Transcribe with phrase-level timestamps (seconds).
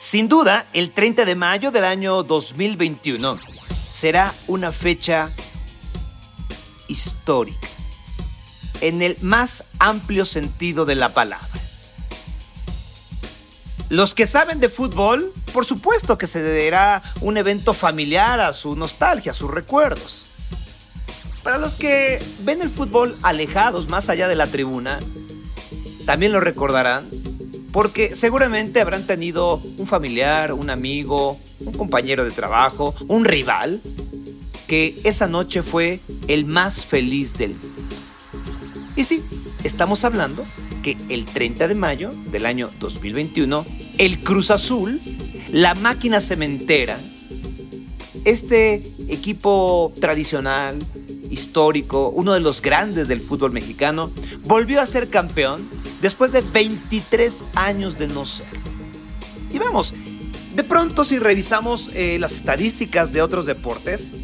[0.00, 3.36] Sin duda, el 30 de mayo del año 2021
[3.92, 5.28] será una fecha
[6.88, 7.68] histórica,
[8.80, 11.46] en el más amplio sentido de la palabra.
[13.90, 18.76] Los que saben de fútbol, por supuesto que se deberá un evento familiar a su
[18.76, 20.24] nostalgia, a sus recuerdos.
[21.42, 24.98] Para los que ven el fútbol alejados más allá de la tribuna,
[26.06, 27.06] también lo recordarán
[27.72, 33.80] porque seguramente habrán tenido un familiar, un amigo, un compañero de trabajo, un rival,
[34.66, 37.68] que esa noche fue el más feliz del mundo.
[38.96, 39.22] Y sí,
[39.64, 40.44] estamos hablando
[40.82, 43.64] que el 30 de mayo del año 2021
[43.98, 45.00] el Cruz Azul,
[45.50, 46.98] la máquina cementera,
[48.24, 50.78] este equipo tradicional,
[51.30, 54.10] histórico, uno de los grandes del fútbol mexicano,
[54.44, 55.68] volvió a ser campeón
[56.00, 58.46] después de 23 años de no ser.
[59.52, 59.94] Y vamos,
[60.54, 64.14] de pronto si revisamos eh, las estadísticas de otros deportes,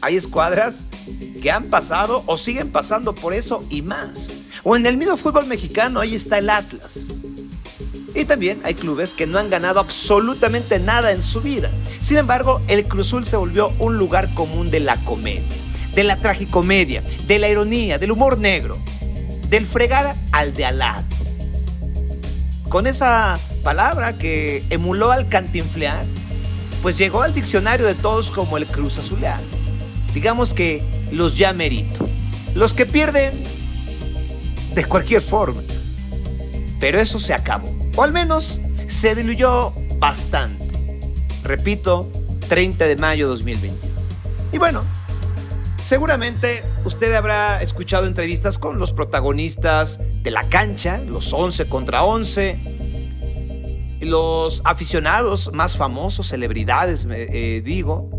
[0.00, 0.86] hay escuadras
[1.42, 4.32] que han pasado o siguen pasando por eso y más.
[4.64, 7.12] O en el mismo fútbol mexicano, ahí está el Atlas.
[8.14, 11.70] Y también hay clubes que no han ganado absolutamente nada en su vida.
[12.00, 15.42] Sin embargo, el Cruzul se volvió un lugar común de la comedia,
[15.94, 18.78] de la tragicomedia, de la ironía, del humor negro,
[19.48, 21.02] del fregar al de alad.
[22.68, 26.04] Con esa palabra que emuló al cantinflear,
[26.82, 29.40] pues llegó al diccionario de todos como el Cruz Azulear.
[30.14, 30.82] Digamos que
[31.12, 32.08] los ya merito.
[32.54, 33.42] Los que pierden
[34.74, 35.62] de cualquier forma.
[36.78, 40.64] Pero eso se acabó o al menos se diluyó bastante.
[41.42, 42.08] Repito,
[42.48, 43.76] 30 de mayo de 2021.
[44.52, 44.84] Y bueno,
[45.82, 53.98] seguramente usted habrá escuchado entrevistas con los protagonistas de la cancha, los 11 contra 11,
[54.00, 58.10] los aficionados más famosos, celebridades, eh, digo.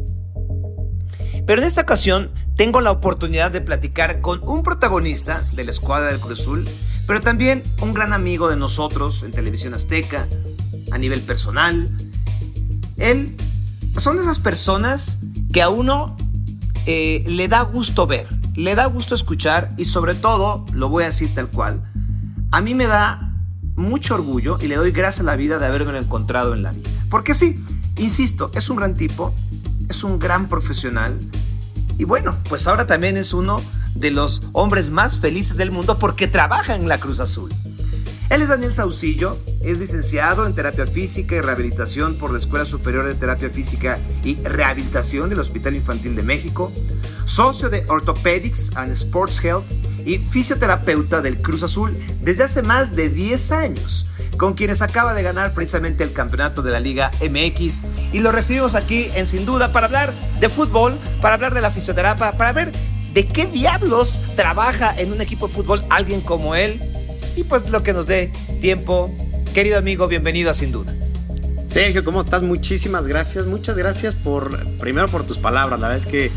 [1.45, 6.11] Pero en esta ocasión tengo la oportunidad de platicar con un protagonista de la escuadra
[6.11, 6.65] del Cruz Azul
[7.09, 10.27] pero también un gran amigo de nosotros en Televisión Azteca,
[10.91, 11.89] a nivel personal.
[12.97, 13.35] Él
[13.97, 15.17] son esas personas
[15.51, 16.15] que a uno
[16.85, 21.07] eh, le da gusto ver, le da gusto escuchar y sobre todo, lo voy a
[21.07, 21.83] decir tal cual,
[22.51, 23.33] a mí me da
[23.75, 26.89] mucho orgullo y le doy gracias a la vida de haberme encontrado en la vida.
[27.09, 27.63] Porque sí,
[27.97, 29.33] insisto, es un gran tipo,
[29.89, 31.17] es un gran profesional
[31.97, 33.61] y bueno, pues ahora también es uno
[33.93, 37.51] de los hombres más felices del mundo porque trabaja en la Cruz Azul.
[38.29, 43.05] Él es Daniel Saucillo, es licenciado en terapia física y rehabilitación por la Escuela Superior
[43.05, 46.71] de Terapia Física y Rehabilitación del Hospital Infantil de México,
[47.29, 49.63] socio de Orthopedics and Sports Health
[50.03, 54.07] y fisioterapeuta del Cruz Azul desde hace más de 10 años,
[54.37, 57.81] con quienes acaba de ganar precisamente el campeonato de la Liga MX
[58.11, 61.69] y lo recibimos aquí en Sin Duda para hablar de fútbol, para hablar de la
[61.69, 62.71] fisioterapia, para ver
[63.13, 66.81] de qué diablos trabaja en un equipo de fútbol alguien como él.
[67.35, 69.09] Y pues lo que nos dé tiempo.
[69.53, 70.93] Querido amigo, bienvenido a Sin Duda.
[71.71, 72.41] Sergio, ¿cómo estás?
[72.41, 73.45] Muchísimas gracias.
[73.45, 75.79] Muchas gracias por, primero por tus palabras.
[75.79, 76.31] La verdad es que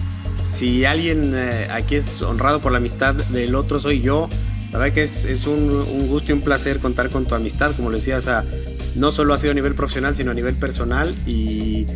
[0.56, 4.28] si alguien eh, aquí es honrado por la amistad del otro soy yo.
[4.72, 7.72] La verdad que es, un, gusto y un placer contar con tu amistad.
[7.76, 8.26] Como lo decías,
[8.94, 11.14] no solo ha sido a nivel profesional, sino a nivel personal.
[11.26, 11.86] Y,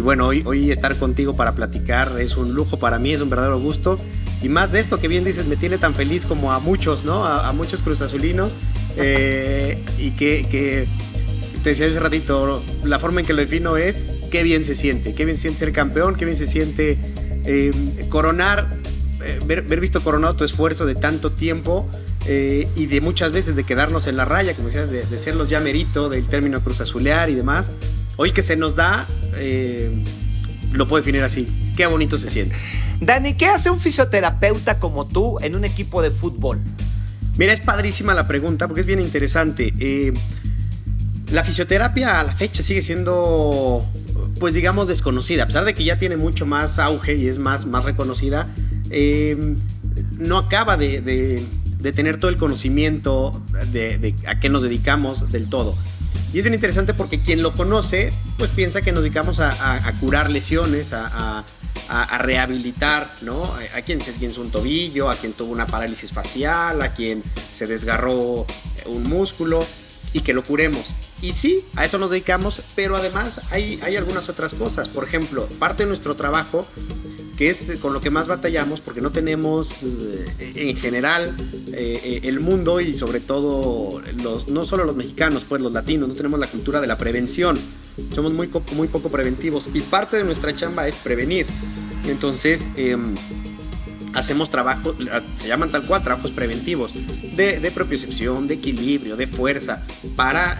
[0.00, 3.60] bueno, hoy, hoy estar contigo para platicar es un lujo para mí, es un verdadero
[3.60, 3.98] gusto.
[4.42, 7.24] Y más de esto que bien dices, me tiene tan feliz como a muchos, ¿no?
[7.24, 8.52] A, muchos cruzazulinos.
[8.96, 10.86] Eh, y que,
[11.62, 15.14] te decía hace ratito, la forma en que lo defino es qué bien se siente,
[15.14, 16.98] qué bien se siente ser campeón, qué bien se siente
[17.44, 17.72] eh,
[18.08, 18.66] coronar,
[19.22, 21.88] eh, ver, visto coronado tu esfuerzo de tanto tiempo.
[22.26, 25.50] y de muchas veces de quedarnos en la raya, como decías, de, de ser los
[25.50, 27.70] ya merito del término cruzazulear y demás.
[28.16, 29.06] Hoy que se nos da,
[30.72, 31.46] lo puedo definir así,
[31.76, 32.56] qué bonito se siente.
[33.00, 36.60] Dani, ¿qué hace un fisioterapeuta como tú en un equipo de fútbol?
[37.36, 39.72] Mira, es padrísima la pregunta porque es bien interesante.
[39.80, 40.12] Eh,
[41.32, 43.84] la fisioterapia a la fecha sigue siendo,
[44.38, 45.44] pues digamos, desconocida.
[45.44, 48.46] A pesar de que ya tiene mucho más auge y es más, más reconocida,
[48.90, 49.56] eh,
[50.18, 51.44] no acaba de,
[51.94, 53.42] tener todo el conocimiento
[53.72, 55.74] de, a qué nos dedicamos del todo.
[56.32, 60.30] Y es bien interesante porque quien lo conoce, pues piensa que nos dedicamos a, curar
[60.30, 61.44] lesiones, a,
[62.18, 63.44] rehabilitar, ¿no?
[63.76, 67.22] A, quien se tiene un tobillo, a quien tuvo una parálisis facial, a quien
[67.52, 68.46] se desgarró
[68.86, 69.64] un músculo
[70.12, 71.03] y que lo curemos.
[71.24, 74.90] Y sí, a eso nos dedicamos, pero además hay, hay algunas otras cosas.
[74.90, 76.66] Por ejemplo, parte de nuestro trabajo
[77.38, 81.34] que es con lo que más batallamos porque no tenemos eh, en general
[81.72, 86.10] eh, eh, el mundo y sobre todo los, no solo los mexicanos, pues los latinos,
[86.10, 87.58] no tenemos la cultura de la prevención.
[88.14, 91.46] Somos muy, muy poco preventivos y parte de nuestra chamba es prevenir.
[92.06, 93.14] Entonces, em,
[94.12, 94.96] hacemos trabajos,
[95.38, 96.92] se llaman tal cual trabajos preventivos,
[97.36, 99.82] de, de propiocepción, de equilibrio, de fuerza
[100.16, 100.58] para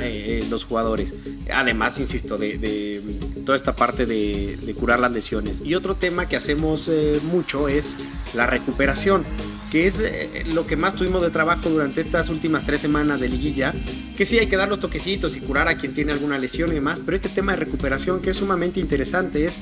[0.48, 1.14] los jugadores.
[1.52, 3.00] Además, insisto, de,
[3.44, 5.60] toda esta parte de, curar las lesiones.
[5.64, 7.90] Y otro tema que hacemos eh, mucho es
[8.34, 9.24] la recuperación,
[9.70, 13.28] que es eh, lo que más tuvimos de trabajo durante estas últimas tres semanas de
[13.28, 13.72] liguilla,
[14.16, 16.74] que sí hay que dar los toquecitos y curar a quien tiene alguna lesión y
[16.74, 19.58] demás, pero este tema de recuperación que es sumamente interesante es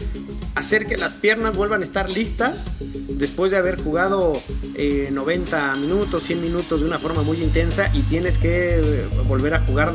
[0.55, 2.65] hacer que las piernas vuelvan a estar listas
[3.19, 4.33] después de haber jugado
[5.11, 9.61] 90 eh, minutos, 100 minutos de una forma muy intensa y tienes que volver a
[9.61, 9.93] jugar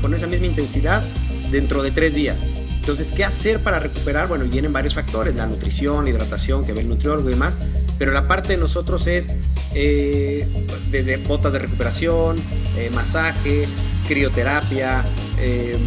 [0.00, 1.02] con esa misma intensidad
[1.50, 2.38] dentro de tres días.
[2.84, 4.28] Entonces, ¿qué hacer para recuperar?
[4.28, 7.54] Bueno, vienen varios factores, la nutrición, hidratación, que ve el nutriólogo y demás,
[7.98, 9.26] pero la parte de nosotros es
[9.74, 10.46] eh,
[10.90, 12.36] desde botas de recuperación,
[12.76, 13.66] eh, masaje,
[14.06, 15.02] crioterapia,
[15.40, 15.78] eh,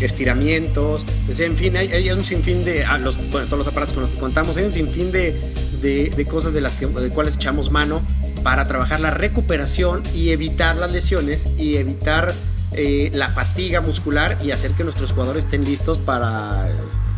[0.00, 1.04] estiramientos,
[1.38, 2.98] en fin, hay, un sinfín de, ah,
[3.30, 5.38] bueno, todos los aparatos con los que contamos, hay un sinfín de,
[5.80, 8.00] de, cosas de las que, de cuales echamos mano
[8.42, 12.32] para trabajar la recuperación y evitar las lesiones y evitar
[12.72, 16.68] eh, la fatiga muscular y hacer que nuestros jugadores estén listos para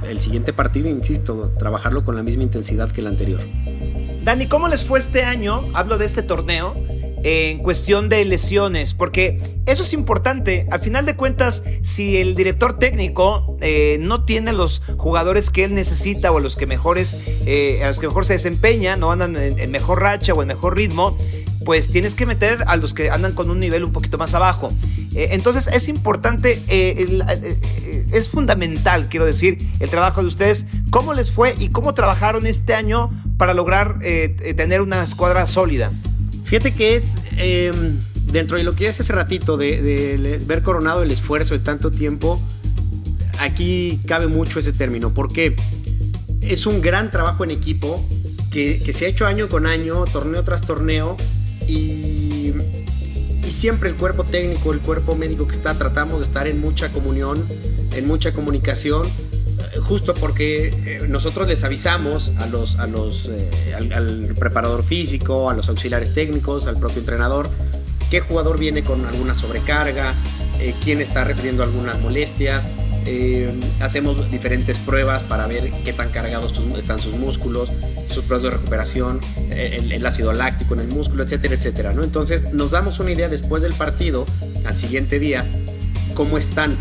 [0.06, 3.40] el siguiente partido, insisto, trabajarlo con la misma intensidad que el anterior.
[4.24, 5.70] Dani, ¿cómo les fue este año?
[5.74, 6.74] Hablo de este torneo
[7.24, 10.66] en cuestión de lesiones, porque eso es importante.
[10.70, 15.74] Al final de cuentas, si el director técnico eh, no tiene los jugadores que él
[15.74, 17.16] necesita o los que mejores,
[17.46, 20.76] eh, a los que mejor se desempeñan, no andan en mejor racha o en mejor
[20.76, 21.16] ritmo,
[21.64, 24.72] pues tienes que meter a los que andan con un nivel un poquito más abajo.
[25.14, 26.62] Eh, entonces es importante,
[28.12, 30.66] es fundamental, quiero decir, el trabajo de ustedes.
[30.90, 35.92] ¿Cómo les fue y cómo trabajaron este año para lograr tener una escuadra sólida?
[36.52, 41.10] Fíjate que es, em, dentro de lo que es hace ratito, de, ver coronado el
[41.10, 42.42] esfuerzo de tanto tiempo,
[43.38, 45.56] aquí cabe mucho ese término, porque
[46.42, 48.06] es un gran trabajo en equipo
[48.50, 51.16] que, se ha hecho año con año, torneo tras torneo,
[51.66, 52.52] y,
[53.48, 57.42] siempre el cuerpo técnico, el cuerpo médico que está, tratamos de estar en mucha comunión,
[57.96, 59.08] en mucha comunicación,
[59.82, 65.54] justo porque eh, nosotros les avisamos a los, a los, eh, al, preparador físico, a
[65.54, 67.48] los auxiliares técnicos, al propio entrenador,
[68.10, 70.14] qué jugador viene con alguna sobrecarga,
[70.84, 72.68] quién está refiriendo algunas molestias.
[73.80, 77.68] hacemos diferentes pruebas para ver qué tan cargados están sus músculos
[78.12, 79.20] sus pruebas de recuperación,
[79.50, 82.04] el, ácido láctico en el músculo, etcétera, etcétera, ¿no?
[82.04, 84.26] Entonces nos damos una idea después del partido,
[84.64, 85.44] al siguiente día,
[86.14, 86.76] cómo están.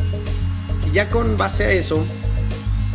[0.89, 2.03] Y ya con base a eso,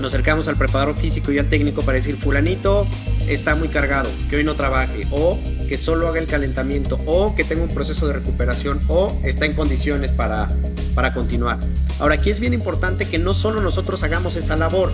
[0.00, 2.86] nos acercamos al preparador físico y al técnico para decir, fulanito
[3.28, 5.38] está muy cargado, que hoy no trabaje, o
[5.68, 9.54] que solo haga el calentamiento, o que tenga un proceso de recuperación, o está en
[9.54, 10.48] condiciones para,
[10.94, 11.58] para continuar.
[11.98, 14.92] Ahora, aquí es bien importante que no solo nosotros hagamos esa labor,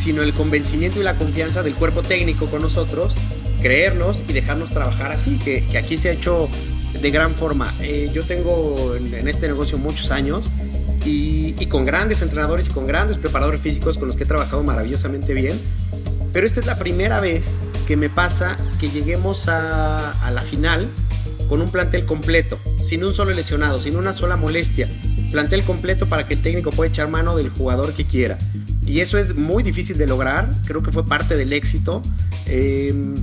[0.00, 3.14] sino el convencimiento y la confianza del cuerpo técnico con nosotros,
[3.62, 6.48] creernos y dejarnos trabajar así, que, aquí se ha hecho
[7.00, 7.72] de gran forma.
[7.80, 10.50] Eh, yo tengo en, este negocio muchos años
[11.04, 15.34] y, con grandes entrenadores y con grandes preparadores físicos con los que he trabajado maravillosamente
[15.34, 15.58] bien,
[16.32, 20.86] pero esta es la primera vez que me pasa que lleguemos a, a la final
[21.48, 24.88] con un plantel completo, sin un solo lesionado, sin una sola molestia.
[25.32, 28.38] Plantel completo para que el técnico pueda echar mano del jugador que quiera.
[28.86, 32.02] Y eso es muy difícil de lograr, creo que fue parte del éxito.
[32.46, 33.16] Em,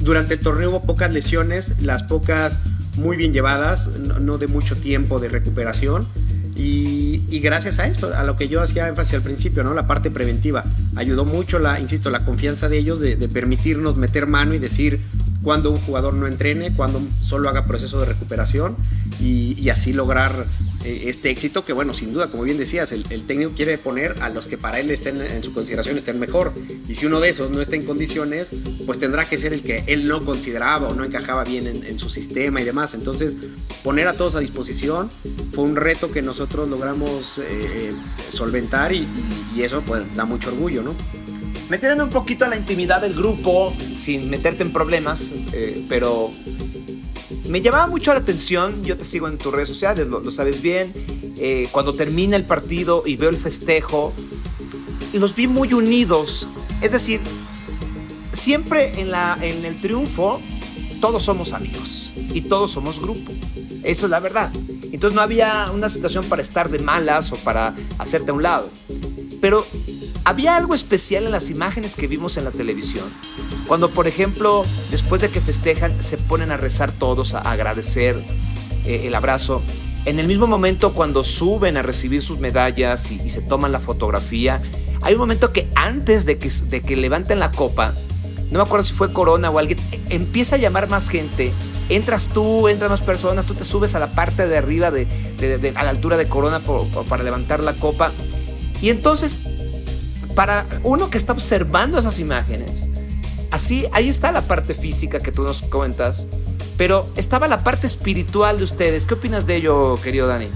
[0.00, 2.58] durante el torneo hubo pocas lesiones, las pocas
[2.96, 3.88] muy bien llevadas,
[4.20, 6.06] no, de mucho tiempo de recuperación.
[6.56, 9.74] Y, gracias a esto, a lo que yo hacía énfasis al principio, ¿no?
[9.74, 10.64] La parte preventiva.
[10.96, 15.00] Ayudó mucho, la, insisto, la confianza de ellos de, de permitirnos meter mano y decir,
[15.46, 18.74] cuando un jugador no entrene, cuando solo haga proceso de recuperación
[19.20, 20.44] y, así lograr
[20.84, 24.28] eh, este éxito que bueno, sin duda, como bien decías, el, técnico quiere poner a
[24.28, 26.52] los que para él estén en su consideración estén mejor
[26.88, 28.48] y si uno de esos no está en condiciones,
[28.86, 32.10] pues tendrá que ser el que él no consideraba o no encajaba bien en, su
[32.10, 32.94] sistema y demás.
[32.94, 33.36] Entonces,
[33.84, 35.08] poner a todos a disposición
[35.54, 37.92] fue un reto que nosotros logramos eh, eh,
[38.32, 39.06] solventar y,
[39.54, 40.92] y eso pues da mucho orgullo, ¿no?
[41.68, 46.30] Metiéndome un poquito a la intimidad del grupo, sin meterte en problemas, eh, pero
[47.48, 50.92] me llamaba mucho la atención, yo te sigo en tus redes sociales, lo, sabes bien,
[51.38, 54.12] eh, cuando termina el partido y veo el festejo,
[55.12, 56.48] y los vi muy unidos,
[56.82, 57.20] es decir,
[58.32, 60.40] siempre en, la, en el triunfo
[61.00, 63.32] todos somos amigos y todos somos grupo,
[63.82, 64.50] eso es la verdad.
[64.92, 68.70] Entonces no había una situación para estar de malas o para hacerte a un lado.
[69.40, 69.66] Pero
[70.26, 73.04] había algo especial en las imágenes que vimos en la televisión.
[73.68, 78.20] Cuando, por ejemplo, después de que festejan, se ponen a rezar todos, a agradecer
[78.84, 79.62] eh, el abrazo.
[80.04, 84.60] En el mismo momento, cuando suben a recibir sus medallas y, se toman la fotografía,
[85.00, 87.94] hay un momento que antes de que, de que levanten la copa,
[88.50, 89.78] no me acuerdo si fue Corona o alguien,
[90.10, 91.52] empieza a llamar más gente.
[91.88, 95.06] Entras tú, entran más personas, tú te subes a la parte de arriba, de,
[95.76, 96.60] a la altura de Corona
[97.08, 98.10] para levantar la copa.
[98.82, 99.38] Y entonces
[100.36, 102.90] para uno que está observando esas imágenes,
[103.50, 106.28] así, ahí está la parte física que tú nos comentas,
[106.76, 109.06] pero estaba la parte espiritual de ustedes.
[109.06, 110.48] ¿Qué opinas de ello, querido Dani?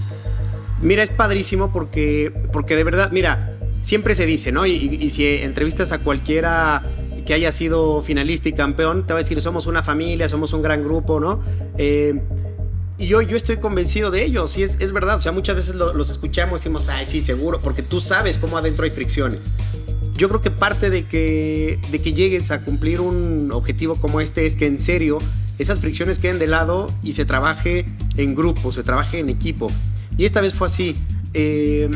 [0.83, 4.67] Mira, es padrísimo porque, porque de verdad, mira, siempre se dice, ¿no?
[4.67, 6.85] Y, si entrevistas a cualquiera
[7.25, 10.61] que haya sido finalista y campeón, te va a decir, somos una familia, somos un
[10.61, 11.43] gran grupo, ¿no?
[11.79, 12.21] Eh,
[13.01, 15.75] y yo, yo estoy convencido de ello, sí, es, es verdad, o sea, muchas veces
[15.75, 19.49] los escuchamos y decimos, ay, sí, seguro, porque tú sabes cómo adentro hay fricciones.
[20.17, 24.45] Yo creo que parte de que, de que llegues a cumplir un objetivo como este
[24.45, 25.17] es que en serio
[25.59, 27.87] esas fricciones queden de lado y se trabaje
[28.19, 29.69] en grupo, se trabaje en equipo.
[30.19, 30.95] Y esta vez fue así.
[31.33, 31.89] Eh,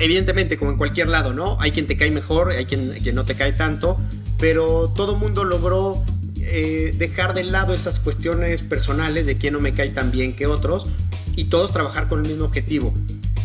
[0.00, 1.60] evidentemente, como en cualquier lado, ¿no?
[1.60, 3.96] Hay quien te cae mejor, hay quien, quien no te cae tanto,
[4.40, 6.02] pero todo mundo logró
[6.48, 10.46] eh, dejar de lado esas cuestiones personales de quién no me cae tan bien que
[10.46, 10.88] otros
[11.34, 12.94] y todos trabajar con el mismo objetivo.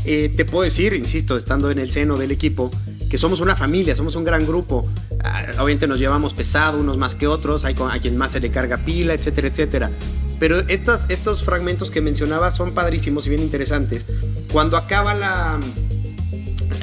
[0.05, 2.71] Eh, te puedo decir, insisto, estando en el seno del equipo,
[3.09, 4.87] que somos una familia, somos un gran grupo.
[5.23, 8.49] Ah, obviamente nos llevamos pesado unos más que otros, hay a quien más se le
[8.49, 9.91] carga pila, etcétera, etcétera.
[10.39, 14.05] Pero estas, estos fragmentos que mencionaba son padrísimos y bien interesantes.
[14.51, 15.59] Cuando acaba la,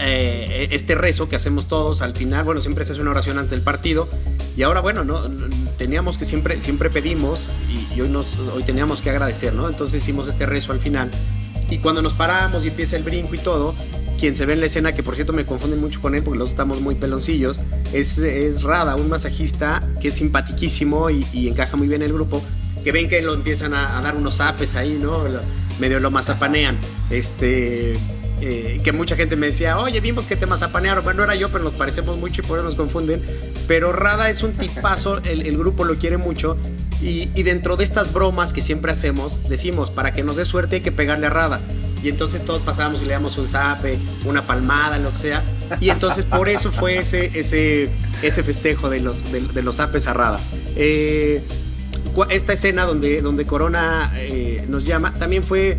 [0.00, 3.50] eh, este rezo que hacemos todos al final, bueno, siempre se hace una oración antes
[3.50, 4.08] del partido
[4.56, 5.22] y ahora, bueno, no,
[5.78, 7.50] teníamos que siempre, siempre pedimos
[7.94, 9.68] y, hoy, nos, hoy teníamos que agradecer, ¿no?
[9.68, 11.10] Entonces hicimos este rezo al final.
[11.70, 13.74] Y cuando nos paramos y empieza el brinco y todo,
[14.18, 16.38] quien se ve en la escena, que por cierto me confunden mucho con él porque
[16.38, 17.60] los estamos muy peloncillos,
[17.92, 22.42] es, es Rada, un masajista que es simpatiquísimo y, encaja muy bien en el grupo,
[22.82, 25.22] que ven que lo empiezan a, dar unos apes ahí, ¿no?
[25.78, 26.76] medio lo mazapanean.
[27.10, 27.94] Este,
[28.40, 31.02] eh, que mucha gente me decía, oye, vimos que te mazapanearon.
[31.02, 33.22] Bueno, no era yo, pero nos parecemos mucho y por eso nos confunden.
[33.66, 36.56] Pero Rada es un tipazo, el, grupo lo quiere mucho.
[37.00, 40.82] Y, dentro de estas bromas que siempre hacemos, decimos, para que nos dé suerte hay
[40.82, 41.60] que pegarle a Rada.
[42.02, 45.42] Y entonces todos pasamos y le damos un zape, una palmada, lo que sea.
[45.80, 47.88] Y entonces por eso fue ese, ese,
[48.22, 50.38] ese festejo de los, de, los zapes a Rada.
[50.76, 51.42] Eh,
[52.30, 55.78] esta escena donde, donde Corona eh, nos llama también fue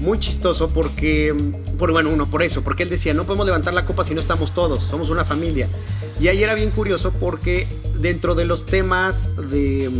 [0.00, 1.34] muy chistoso porque,
[1.78, 4.20] por, bueno, uno por eso, porque él decía, no podemos levantar la copa si no
[4.20, 5.68] estamos todos, somos una familia.
[6.20, 7.66] Y ahí era bien curioso porque
[8.00, 9.90] dentro de los temas de,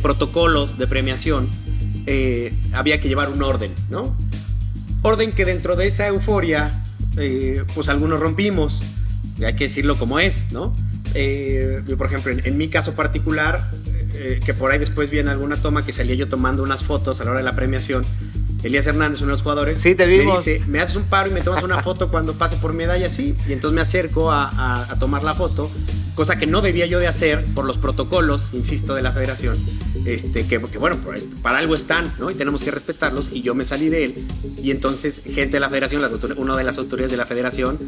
[0.00, 1.48] protocolos de premiación,
[2.06, 4.14] eh, había que llevar un orden, ¿no?
[5.02, 6.82] Orden que dentro de esa euforia,
[7.16, 8.80] eh, pues algunos rompimos,
[9.44, 10.74] hay que decirlo como es, ¿no?
[11.14, 13.70] Eh, por ejemplo, en, mi caso particular,
[14.44, 17.30] que por ahí después viene alguna toma que salía yo tomando unas fotos a la
[17.30, 18.04] hora de la premiación,
[18.62, 20.46] Elías Hernández, uno de los jugadores, sí, te vimos.
[20.46, 23.08] me dice, ¿me haces un paro y me tomas una foto cuando pase por medalla?
[23.08, 25.70] Sí, y entonces me acerco a, tomar la foto,
[26.14, 29.56] cosa que no debía yo de hacer por los protocolos, insisto, de la federación,
[30.06, 30.96] este, que, bueno,
[31.42, 32.30] para algo están, ¿no?
[32.30, 34.14] Y tenemos que respetarlos, y yo me salí de él,
[34.62, 36.02] y entonces gente de la federación,
[36.36, 37.78] una de las autoridades de la federación,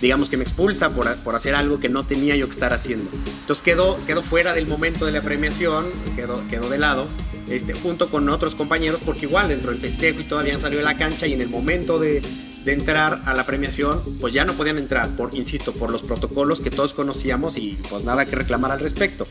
[0.00, 3.10] digamos que me expulsa por, por hacer algo que no tenía yo que estar haciendo.
[3.40, 7.06] Entonces quedó, quedó fuera del momento de la premiación, quedó, quedó de lado,
[7.50, 10.96] este, junto con otros compañeros, porque igual dentro del festejo y todavía salido de la
[10.96, 12.22] cancha y en el momento de,
[12.66, 16.70] entrar a la premiación, pues ya no podían entrar, por, insisto, por los protocolos que
[16.70, 19.26] todos conocíamos y pues nada que reclamar al respecto.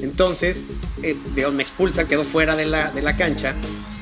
[0.00, 0.62] Entonces,
[1.02, 1.14] eh,
[1.52, 3.52] me expulsan, quedó fuera de la, de la cancha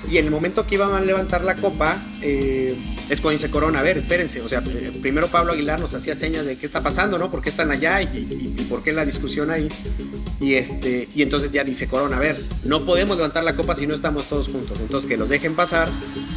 [0.09, 2.77] y en el momento que iban a levantar la copa, eh,
[3.09, 6.15] es cuando dice Corona, a ver, espérense, o sea, eh, primero Pablo Aguilar nos hacía
[6.15, 7.29] señas de qué está pasando, ¿no?
[7.29, 9.69] ¿Por qué están allá y, y por qué la discusión ahí?
[10.38, 13.87] Y, este, y entonces ya dice Corona, a ver, no podemos levantar la copa si
[13.87, 14.78] no estamos todos juntos.
[14.81, 15.88] Entonces que los dejen pasar.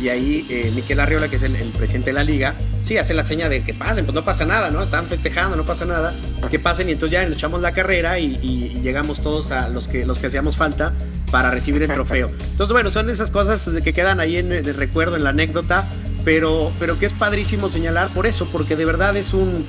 [0.02, 3.26] Y ahí eh, Miquel Arriola, que es el, presidente de la liga, sí hace la
[3.26, 4.82] seña de que pasen, pues no pasa nada, ¿no?
[4.82, 6.14] Están festejando, no pasa nada.
[6.50, 10.20] Que pasen y entonces ya echamos la carrera y, llegamos todos a los que, los
[10.20, 10.94] que hacíamos falta
[11.32, 12.30] para recibir el trofeo.
[12.52, 15.88] Entonces, bueno, son esas cosas que quedan ahí en el recuerdo, en la anécdota,
[16.24, 19.66] pero, pero que es padrísimo señalar por eso, porque de verdad es un,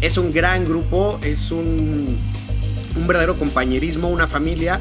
[0.00, 2.18] es un gran grupo, es un
[2.96, 4.80] un verdadero compañerismo, una familia.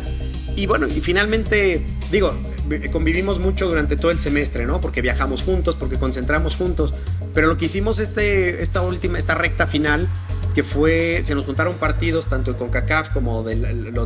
[0.55, 2.33] Y bueno, y finalmente, digo,
[2.91, 4.79] convivimos mucho durante todo el semestre, ¿no?
[4.79, 6.93] Porque viajamos juntos, porque concentramos juntos.
[7.33, 10.07] Pero lo que hicimos este, esta última, esta recta final,
[10.53, 13.65] que fue, se nos juntaron partidos tanto de CONCACAF como del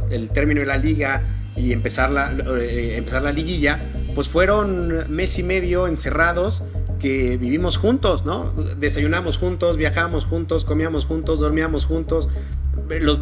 [0.10, 1.24] el, término de la liga
[1.58, 6.64] y empezar la, eh, empezar la liguilla, pues fueron mes y medio encerrados
[7.00, 8.52] que vivimos juntos, ¿no?
[8.78, 12.30] Desayunamos juntos, viajamos juntos, comíamos juntos, dormíamos juntos,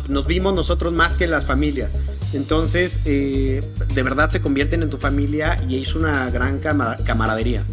[0.10, 1.96] nos vimos nosotros más que las familias.
[2.34, 7.64] Entonces, eh, de verdad se convierten en tu familia y es una gran camaradería.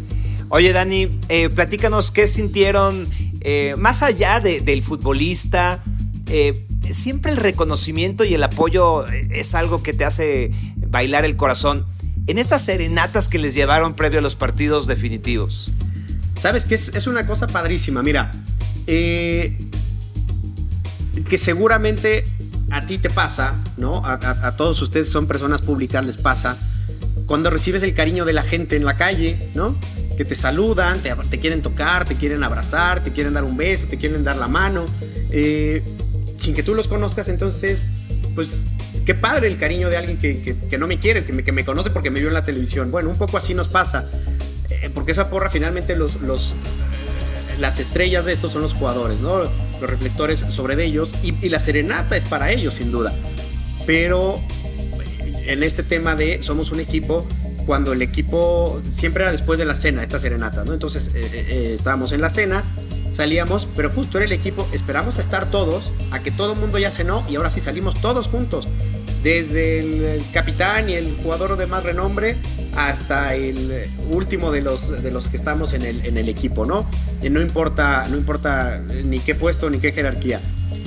[0.49, 3.07] Oye, Dani, eh, platícanos qué sintieron
[3.41, 5.83] eh, más allá del futbolista.
[6.89, 11.85] siempre el reconocimiento y el apoyo es algo que te hace bailar el corazón.
[12.27, 15.71] En estas serenatas que les llevaron previo a los partidos definitivos.
[16.39, 18.03] Sabes que es, una cosa padrísima.
[18.03, 18.31] Mira,
[21.29, 22.25] que seguramente
[22.71, 24.01] a ti te pasa, ¿no?
[24.05, 26.57] A, todos ustedes son personas públicas, les pasa.
[27.25, 29.75] Cuando recibes el cariño de la gente en la calle, ¿no?
[30.15, 33.97] que te saludan, te, quieren tocar, te quieren abrazar, te quieren dar un beso, te
[33.97, 34.85] quieren dar la mano,
[35.31, 35.83] eh,
[36.39, 37.79] sin que tú los conozcas, entonces,
[38.35, 38.61] pues,
[39.05, 41.89] qué padre el cariño de alguien que, no me quiere, que me, que me, conoce
[41.89, 42.91] porque me vio en la televisión.
[42.91, 44.05] Bueno, un poco así nos pasa,
[44.69, 49.19] eh, porque esa porra finalmente los, los, eh, las estrellas de estos son los jugadores,
[49.19, 49.43] ¿no?
[49.87, 53.13] Reflectores sobre ellos y, y la serenata es para ellos, sin duda.
[53.85, 54.39] Pero
[55.45, 57.27] en este tema de somos un equipo,
[57.65, 60.73] cuando el equipo siempre era después de la cena, esta serenata, ¿no?
[60.73, 62.63] Entonces eh, eh, eh, estábamos en la cena,
[63.11, 66.77] salíamos, pero justo era el equipo, esperamos a estar todos, a que todo el mundo
[66.77, 68.67] ya cenó y ahora sí salimos todos juntos,
[69.23, 72.35] desde el, capitán y el jugador de más renombre
[72.75, 76.85] hasta el último de los, de los que estamos en el, en el equipo, ¿no?
[77.21, 80.39] Y no importa, no importa ni qué puesto ni qué jerarquía,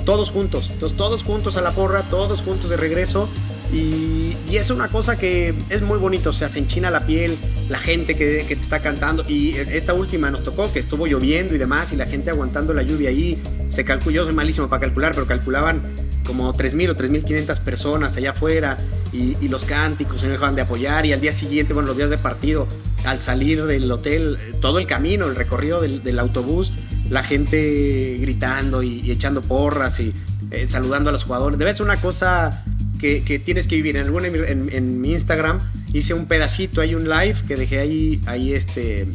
[0.05, 3.27] todos juntos, entonces todos juntos a la porra, todos juntos de regreso
[3.73, 7.37] y, es una cosa que es muy bonito, o sea, se enchina la piel,
[7.69, 9.23] la gente que, te está cantando.
[9.27, 12.81] Y esta última nos tocó, que estuvo lloviendo y demás, y la gente aguantando la
[12.81, 13.37] lluvia ahí.
[13.69, 15.81] Se calculó, yo soy malísimo para calcular, pero calculaban
[16.27, 18.77] como 3.000 o 3.500 personas allá afuera,
[19.13, 21.05] y, los cánticos se dejaban de apoyar.
[21.05, 22.67] Y al día siguiente, bueno, los días de partido,
[23.05, 26.73] al salir del hotel, todo el camino, el recorrido del, autobús,
[27.09, 30.13] la gente gritando y, echando porras y
[30.51, 31.57] eh, saludando a los jugadores.
[31.57, 32.63] Debe ser una cosa
[32.99, 33.95] que, tienes que vivir.
[33.95, 35.59] En, en, en, mi Instagram
[35.93, 39.07] hice un pedacito, hay un live que dejé ahí, ahí, este,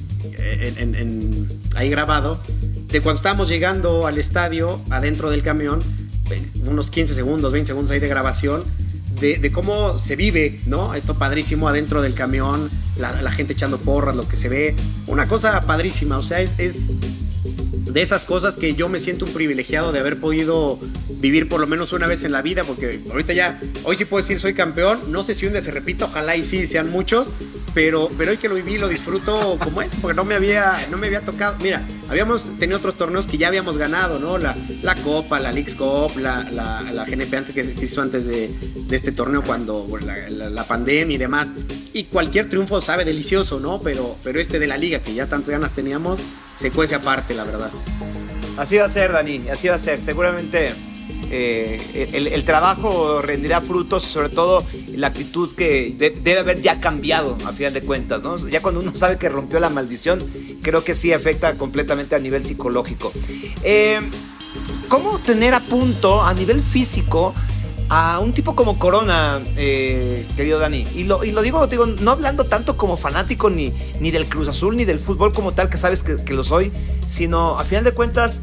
[1.74, 2.40] ahí grabado,
[2.88, 5.80] de cuando estábamos llegando al estadio, adentro del camión,
[6.66, 8.62] unos 15 segundos, 20 segundos ahí de grabación,
[9.20, 10.94] de, cómo se vive, ¿no?
[10.94, 12.68] Esto padrísimo adentro del camión,
[12.98, 14.74] la, gente echando porras, lo que se ve,
[15.06, 16.76] una cosa padrísima, o sea, es, es
[17.92, 20.78] de esas cosas que yo me siento un privilegiado de haber podido
[21.20, 24.22] vivir por lo menos una vez en la vida, porque ahorita ya, hoy sí puedo
[24.22, 27.28] decir soy campeón, no sé si un día se repita, ojalá y sí sean muchos,
[27.74, 30.98] pero, pero hoy que lo viví lo disfruto como es, porque no me había, no
[30.98, 34.38] me había tocado, mira, habíamos tenido otros torneos que ya habíamos ganado, ¿no?
[34.38, 38.50] La, la Copa, la Leagues Cup, la, la, GNP antes que se hizo antes de,
[38.90, 41.50] este torneo cuando la, la, pandemia y demás,
[41.92, 43.80] y cualquier triunfo sabe delicioso, ¿no?
[43.80, 46.20] Pero, pero este de la liga que ya tantas ganas teníamos,
[46.58, 47.70] se cuece aparte, la verdad.
[48.58, 49.98] Así va a ser, Dani, así va a ser.
[49.98, 50.72] Seguramente
[51.30, 54.62] eh, el, trabajo rendirá frutos, sobre todo
[54.96, 58.36] la actitud que debe haber ya cambiado a final de cuentas, ¿no?
[58.48, 60.20] Ya cuando uno sabe que rompió la maldición,
[60.62, 63.12] creo que sí afecta completamente a nivel psicológico.
[63.62, 64.00] Eh,
[64.88, 67.34] ¿Cómo tener a punto a nivel físico
[67.94, 70.86] a un tipo como Corona, eh, querido Dani.
[70.94, 74.98] Y lo, digo, no hablando tanto como fanático ni, ni del Cruz Azul ni del
[74.98, 76.72] fútbol como tal, que sabes que, lo soy,
[77.06, 78.40] sino a final de cuentas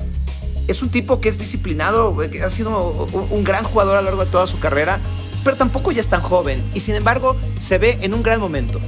[0.68, 4.24] es un tipo que es disciplinado, que ha sido un, gran jugador a lo largo
[4.24, 5.00] de toda su carrera,
[5.44, 8.80] pero tampoco ya es tan joven y sin embargo se ve en un gran momento.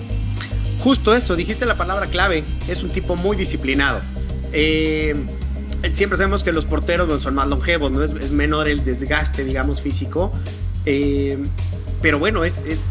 [0.84, 4.00] Justo eso, dijiste la palabra clave, es un tipo muy disciplinado.
[4.52, 5.16] Eh,
[5.94, 8.04] siempre sabemos que los porteros son más longevos, ¿no?
[8.04, 10.32] Es, menor el desgaste, digamos, físico.
[10.86, 11.38] Eh,
[12.02, 12.82] pero bueno, es, es,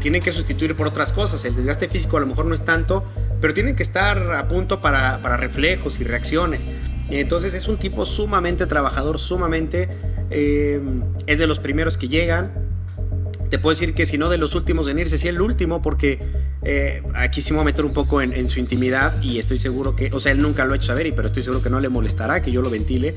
[0.00, 1.44] tienen que sustituir por otras cosas.
[1.44, 3.04] El desgaste físico a lo mejor no es tanto,
[3.42, 6.66] pero tienen que estar a punto para, para reflejos y reacciones.
[7.10, 9.88] Entonces es un tipo sumamente trabajador, sumamente...
[10.30, 10.80] Eh,
[11.26, 12.69] es de los primeros que llegan.
[13.50, 16.20] Te puedo decir que si no de los últimos en irse, sí el último, porque
[16.62, 19.96] eh, aquí sí me voy a meter un poco en, su intimidad y estoy seguro
[19.96, 21.88] que, o sea, él nunca lo ha hecho saber, pero estoy seguro que no le
[21.88, 23.16] molestará que yo lo ventile,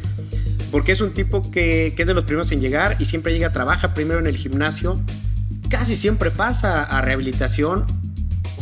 [0.71, 3.93] porque es un tipo que, es de los primeros en llegar y siempre llega, trabaja
[3.93, 4.99] primero en el gimnasio,
[5.69, 7.85] casi siempre pasa a rehabilitación,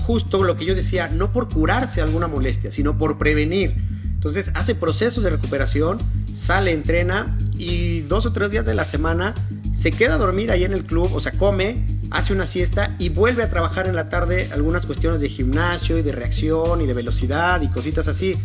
[0.05, 3.75] justo lo que yo decía, no por curarse alguna molestia, sino por prevenir.
[4.13, 5.99] Entonces hace procesos de recuperación,
[6.35, 9.33] sale, entrena y dos o tres días de la semana
[9.81, 13.09] se queda a dormir ahí en el club, o sea, come, hace una siesta y
[13.09, 16.93] vuelve a trabajar en la tarde algunas cuestiones de gimnasio y de reacción y de
[16.93, 18.35] velocidad y cositas así.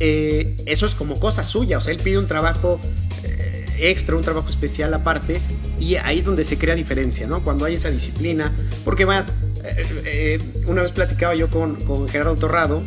[0.00, 2.80] Eh, eso es como cosa suya, o sea, él pide un trabajo
[3.22, 5.40] eh, extra, un trabajo especial aparte
[5.78, 7.44] y ahí es donde se crea diferencia, ¿no?
[7.44, 8.52] Cuando hay esa disciplina,
[8.84, 9.26] porque más,
[9.62, 12.82] eh, una vez platicaba yo con, con Gerardo Torrado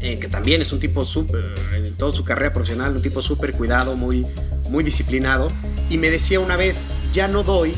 [0.00, 3.96] que también es un tipo súper, en toda su carrera profesional, un tipo súper cuidado,
[3.96, 4.24] muy,
[4.68, 5.48] muy disciplinado,
[5.90, 7.74] y me decía una vez, ya no doy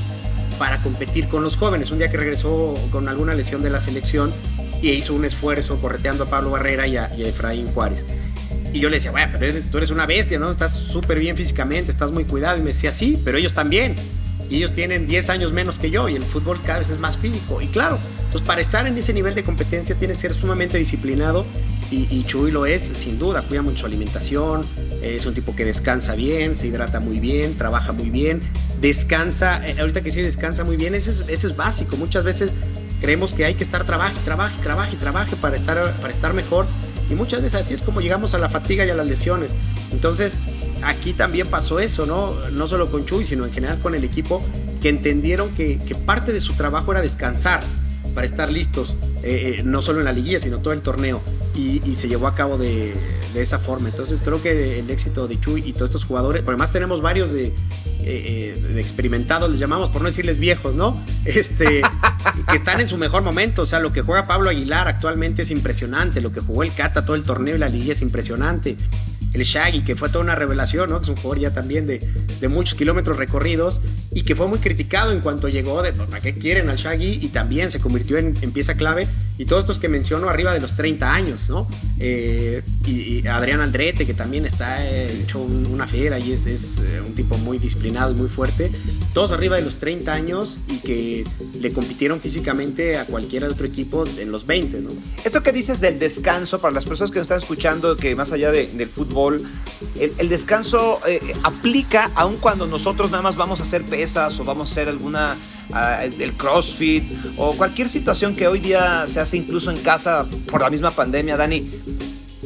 [0.59, 1.91] para competir con los jóvenes.
[1.91, 4.33] Un día que regresó con alguna lesión de la selección
[4.83, 8.05] y hizo un esfuerzo correteando a Pablo Barrera y a, Efraín Juárez.
[8.73, 10.51] Y yo le decía, bueno, pero tú eres una bestia, ¿no?
[10.51, 12.59] Estás súper bien físicamente, estás muy cuidado.
[12.59, 13.95] Y me decía, sí, pero ellos también.
[14.51, 17.17] Y ellos tienen 10 años menos que yo y el fútbol cada vez es más
[17.17, 17.63] físico.
[17.63, 21.47] Y claro, entonces para estar en ese nivel de competencia tienes que ser sumamente disciplinado
[21.93, 24.65] y, Chuy lo es, sin duda, cuida mucho su alimentación,
[25.03, 28.41] es un tipo que descansa bien, se hidrata muy bien, trabaja muy bien,
[28.81, 32.53] descansa, eh, ahorita que sí descansa muy bien, eso es, eso es básico, muchas veces
[33.01, 36.67] creemos que hay que estar trabaje, trabaje, trabaje, trabaje para estar, para estar mejor
[37.11, 39.53] y muchas veces así es como llegamos a la fatiga y a las lesiones.
[39.91, 40.39] Entonces,
[40.83, 42.35] aquí también pasó eso, ¿no?
[42.51, 44.45] No solo con Chuy, sino en general con el equipo,
[44.81, 47.61] que entendieron que, parte de su trabajo era descansar
[48.15, 51.21] para estar listos, eh, eh, no solo en la liguilla, sino todo el torneo
[51.55, 52.93] y, se llevó a cabo de,
[53.35, 53.89] esa forma.
[53.89, 57.33] Entonces creo que el éxito de Chuy y todos estos jugadores, por además tenemos varios
[57.33, 57.53] de,
[58.03, 61.03] eh, experimentados, les llamamos, por no decirles viejos, ¿no?
[61.25, 61.83] Este,
[62.51, 63.63] que están en su mejor momento.
[63.63, 66.21] O sea, lo que juega Pablo Aguilar actualmente es impresionante.
[66.21, 68.77] Lo que jugó el Cata todo el torneo y la liguilla es impresionante
[69.33, 70.99] el Shaggy, que fue toda una revelación, ¿no?
[70.99, 71.99] Que es un jugador ya también de,
[72.41, 76.35] de, muchos kilómetros recorridos y que fue muy criticado en cuanto llegó de, ¿para qué
[76.35, 77.21] quieren al Shaggy?
[77.23, 79.07] Y también se convirtió en, pieza clave.
[79.39, 81.67] Y todos estos que menciono arriba de los 30 años, ¿no?
[82.01, 87.03] Eh, y, Adrián Andrete, que también está eh, hecho una fiera y es, es eh,
[87.07, 88.71] un tipo muy disciplinado y muy fuerte.
[89.13, 91.25] Todos arriba de los 30 años y que
[91.61, 94.91] le compitieron físicamente a cualquiera de otro equipo en los 20, ¿no?
[95.25, 98.51] Esto que dices del descanso, para las personas que nos están escuchando, que más allá
[98.51, 99.47] del fútbol,
[99.99, 104.69] el, descanso eh, aplica aun cuando nosotros nada más vamos a hacer pesas o vamos
[104.69, 105.37] a hacer alguna
[105.73, 107.05] ah, el crossfit
[107.37, 111.37] o cualquier situación que hoy día se hace incluso en casa por la misma pandemia,
[111.37, 111.69] Dani.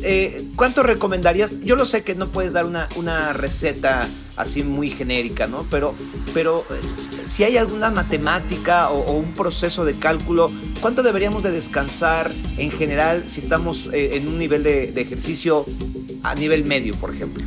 [0.07, 1.61] Eh, ¿Cuánto recomendarías?
[1.63, 5.65] Yo lo sé que no puedes dar una, una receta así muy genérica, ¿no?
[5.71, 5.95] Pero,
[6.35, 6.75] pero eh,
[7.27, 13.25] si hay alguna matemática o, un proceso de cálculo, ¿cuánto deberíamos de descansar en general
[13.27, 15.65] si estamos en un nivel de, ejercicio
[16.23, 17.43] a nivel medio, por ejemplo?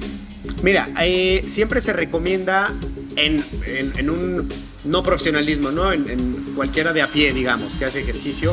[0.63, 2.73] Mira, eh, siempre se recomienda
[3.15, 3.43] en,
[4.09, 4.49] un
[4.85, 5.93] no profesionalismo, ¿no?
[5.93, 8.51] En, cualquiera de a pie, digamos, que hace ejercicio,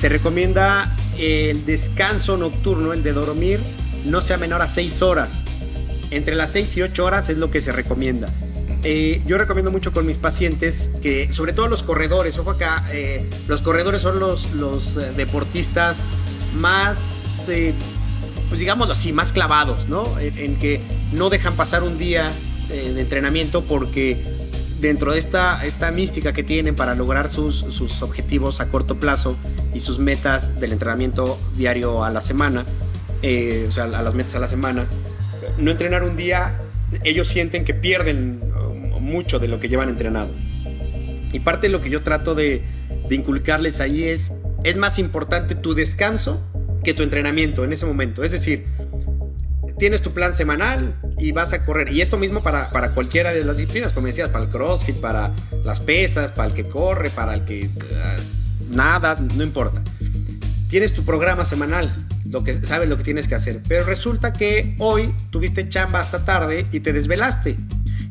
[0.00, 3.60] se recomienda el descanso nocturno, el de dormir,
[4.04, 5.42] no sea menor a 6 horas.
[6.10, 8.28] Entre las 6 y 8 horas es lo que se recomienda.
[8.82, 13.28] Eh, yo recomiendo mucho con mis pacientes que, sobre todo los corredores, ojo acá, eh,
[13.48, 15.98] los corredores son los, los deportistas
[16.54, 16.98] más
[18.48, 20.06] pues digámoslo así, más clavados, ¿no?
[20.18, 20.80] En, que
[21.12, 22.30] no dejan pasar un día
[22.70, 24.22] eh, de entrenamiento porque
[24.80, 29.36] dentro de esta, esta mística que tienen para lograr sus, sus objetivos a corto plazo
[29.74, 32.64] y sus metas del entrenamiento diario a la semana,
[33.22, 34.86] eh, o sea, a las metas a la semana,
[35.58, 36.60] no entrenar un día,
[37.02, 40.30] ellos sienten que pierden um, mucho de lo que llevan entrenado.
[41.32, 42.62] Y parte de lo que yo trato de,
[43.08, 44.32] de inculcarles ahí es,
[44.62, 46.40] es más importante tu descanso
[46.84, 48.22] que tu entrenamiento en ese momento.
[48.22, 48.66] Es decir,
[49.78, 51.90] tienes tu plan semanal y vas a correr.
[51.90, 55.30] Y esto mismo para, para cualquiera de las disciplinas, como decías, para el CrossFit, para
[55.64, 57.68] las pesas, para el que corre, para el que...
[58.70, 59.82] Nada, no importa.
[60.68, 61.94] Tienes tu programa semanal,
[62.28, 63.62] lo que sabes lo que tienes que hacer.
[63.68, 67.56] Pero resulta que hoy tuviste chamba hasta tarde y te desvelaste.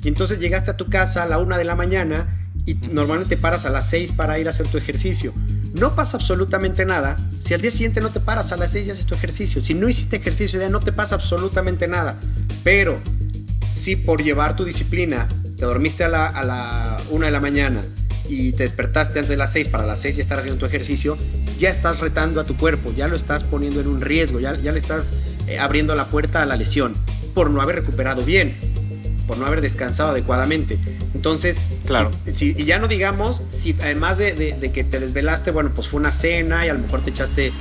[0.03, 3.65] Y entonces llegaste a tu casa a la una de la mañana y normalmente paras
[3.65, 5.33] a las 6 para ir a hacer tu ejercicio.
[5.73, 8.91] No pasa absolutamente nada si al día siguiente no te paras a las 6 y
[8.91, 9.63] haces tu ejercicio.
[9.63, 12.15] Si no hiciste ejercicio ya no te pasa absolutamente nada.
[12.63, 12.97] Pero
[13.73, 17.81] si por llevar tu disciplina te dormiste a la, a la 1 de la mañana
[18.27, 21.17] y te despertaste antes de las 6 para las 6 y estar haciendo tu ejercicio,
[21.59, 24.71] ya estás retando a tu cuerpo, ya lo estás poniendo en un riesgo, ya, ya
[24.71, 25.13] le estás
[25.47, 26.95] eh, abriendo la puerta a la lesión
[27.33, 28.53] por no haber recuperado bien
[29.27, 30.77] por no haber descansado adecuadamente.
[31.13, 32.11] Entonces, claro.
[32.33, 36.11] Si, y ya no digamos, si además de, que te desvelaste, bueno, pues fue una
[36.11, 37.51] cena y a lo mejor te echaste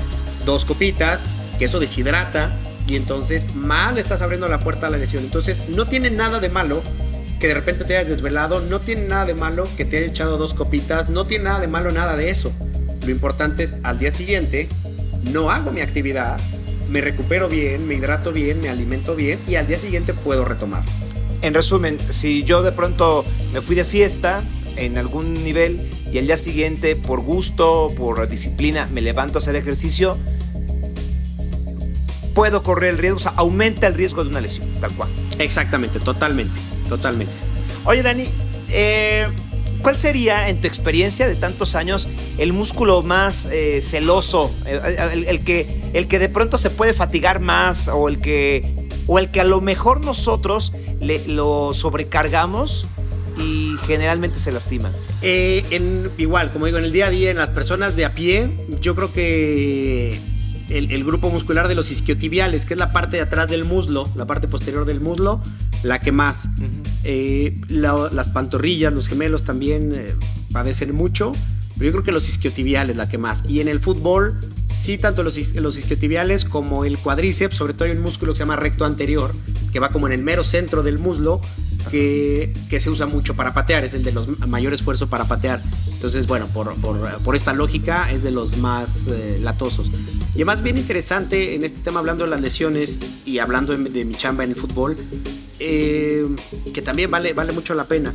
[0.45, 1.21] dos copitas,
[1.59, 2.51] que eso deshidrata
[2.87, 5.23] y entonces más le estás abriendo la puerta a la lesión.
[5.23, 6.83] Entonces, no tiene nada de malo
[7.43, 10.39] que de repente te hayas desvelado, no tiene nada de malo que te hayas echado
[10.39, 12.53] dos copitas, no tiene nada de malo nada de eso.
[13.05, 14.69] Lo importante es al día siguiente
[15.33, 16.39] no hago mi actividad,
[16.89, 20.83] me recupero bien, me hidrato bien, me alimento bien y al día siguiente puedo retomar
[21.43, 24.45] en resumen, si yo de pronto me fui de fiesta
[24.77, 25.81] en algún nivel
[26.13, 30.17] y el día siguiente, por gusto, por disciplina, me levanto a hacer ejercicio,
[32.35, 35.11] puedo correr el riesgo, o sea, aumenta el riesgo de una lesión, tal cual.
[35.41, 36.55] Exactamente, totalmente,
[36.97, 37.33] totalmente.
[37.85, 38.27] Oye, Dani,
[38.71, 39.27] eh,
[39.83, 45.81] ¿Cuál sería, en tu experiencia de tantos años, el músculo más eh, celoso, el, que,
[45.93, 49.45] el que de pronto se puede fatigar más o el que, o el que a
[49.45, 50.73] lo mejor nosotros
[51.27, 52.87] lo sobrecargamos
[53.37, 54.93] y generalmente se lastima?
[55.21, 55.65] Eh,
[56.17, 58.49] igual, como digo, en el día a día, en las personas de a pie,
[58.81, 60.21] yo creo que
[60.69, 64.27] el, grupo muscular de los isquiotibiales, que es la parte de atrás del muslo, la
[64.27, 65.43] parte posterior del muslo,
[65.83, 66.45] la que más.
[67.05, 70.15] Eh, las pantorrillas, los gemelos también eh,
[70.53, 71.33] padecen mucho,
[71.75, 73.45] pero yo creo que los isquiotibiales la que más.
[73.49, 77.93] Y en el fútbol, sí, tanto los, los isquiotibiales como el cuádriceps, sobre todo hay
[77.93, 79.33] un músculo que se llama recto anterior,
[79.73, 81.41] que va como en el mero centro del muslo,
[81.91, 85.61] que, se usa mucho para patear, es el de los mayor esfuerzo para patear.
[85.93, 89.91] Entonces, bueno, por, esta lógica es de los más eh, latosos.
[90.35, 94.15] Y además bien interesante en este tema hablando de las lesiones y hablando de, mi
[94.15, 94.97] chamba en el fútbol,
[95.65, 96.27] eh,
[96.75, 98.13] que también vale, vale mucho la pena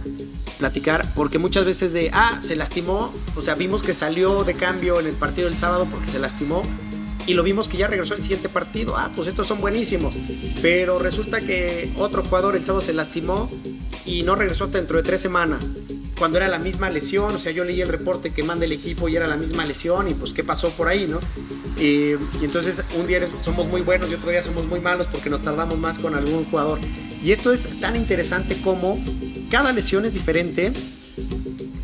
[0.57, 4.99] platicar, porque muchas veces de, ah, se lastimó, o sea, vimos que salió de cambio
[4.99, 6.63] en el partido del sábado porque se lastimó,
[7.27, 8.95] y lo vimos que ya regresó el siguiente partido.
[8.97, 10.13] Ah, pues estos son buenísimos.
[10.61, 13.51] Pero resulta que otro jugador el sábado se lastimó
[14.05, 15.59] y no regresó hasta dentro de tres semanas.
[16.17, 19.09] Cuando era la misma lesión, o sea, yo leí el reporte que manda el equipo
[19.09, 21.19] y era la misma lesión y pues qué pasó por ahí, ¿no?
[21.79, 25.43] y entonces un día somos muy buenos y otro día somos muy malos porque nos
[25.43, 26.79] tardamos más con algún jugador.
[27.23, 29.03] Y esto es tan interesante como
[29.49, 30.71] cada lesión es diferente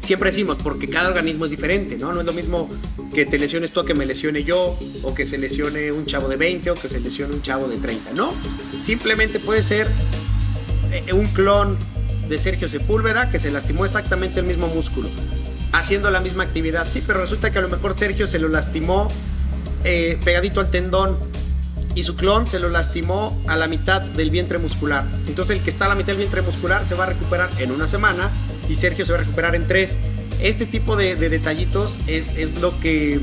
[0.03, 2.13] siempre decimos, porque cada organismo es diferente, ¿no?
[2.13, 2.69] No es lo mismo
[3.13, 6.27] que te lesiones tú a que me lesione yo, o que se lesione un chavo
[6.27, 8.33] de 20, o que se lesione un chavo de 30, ¿no?
[8.81, 9.87] Simplemente puede ser
[10.91, 11.77] eh, un clon
[12.27, 15.09] de Sergio Sepúlveda que se lastimó exactamente el mismo músculo,
[15.71, 19.07] haciendo la misma actividad, sí, pero resulta que a lo mejor Sergio se lo lastimó
[19.85, 21.17] eh, pegadito al tendón
[21.95, 25.03] y su clon se lo lastimó a la mitad del vientre muscular.
[25.27, 27.71] Entonces el que está a la mitad del vientre muscular se va a recuperar en
[27.71, 28.31] una semana
[28.69, 29.95] y Sergio se va a recuperar en tres.
[30.41, 33.19] Este tipo de, detallitos es, lo que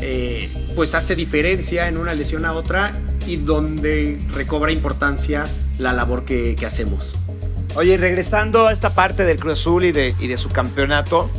[0.00, 2.92] eh, pues hace diferencia en una lesión a otra
[3.26, 5.44] y donde recobra importancia
[5.78, 7.14] la labor que, hacemos.
[7.76, 11.30] Oye, regresando a esta parte del Cruz Azul y de, y de su campeonato,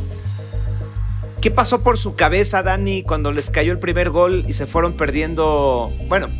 [1.42, 4.96] ¿qué pasó por su cabeza, Dani, cuando les cayó el primer gol y se fueron
[4.96, 6.30] perdiendo, bueno,